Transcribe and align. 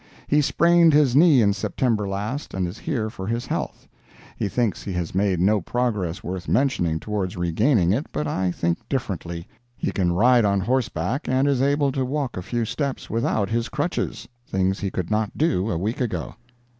He 0.27 0.41
sprained 0.41 0.93
his 0.93 1.15
knee 1.15 1.43
in 1.43 1.53
September 1.53 2.09
last, 2.09 2.55
and 2.55 2.67
is 2.67 2.79
here 2.79 3.07
for 3.07 3.27
his 3.27 3.45
health. 3.45 3.87
He 4.35 4.47
thinks 4.47 4.81
he 4.81 4.93
has 4.93 5.13
made 5.13 5.39
no 5.39 5.61
progress 5.61 6.23
worth 6.23 6.47
mentioning 6.47 6.99
towards 6.99 7.37
regaining 7.37 7.93
it, 7.93 8.07
but 8.11 8.25
I 8.25 8.49
think 8.49 8.79
differently. 8.89 9.47
He 9.77 9.91
can 9.91 10.11
ride 10.11 10.43
on 10.43 10.59
horseback, 10.61 11.29
and 11.29 11.47
is 11.47 11.61
able 11.61 11.91
to 11.91 12.03
walk 12.03 12.35
a 12.35 12.41
few 12.41 12.65
steps 12.65 13.11
without 13.11 13.49
his 13.51 13.69
crutches—things 13.69 14.79
he 14.79 14.89
could 14.89 15.11
not 15.11 15.37
do 15.37 15.69
a 15.69 15.77
week 15.77 16.01
ago. 16.01 16.33